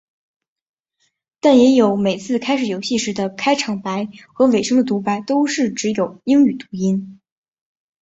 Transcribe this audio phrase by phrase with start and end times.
[1.41, 7.19] 但也有每次开始游戏时的开场白和尾声的读白都是只有英语语音。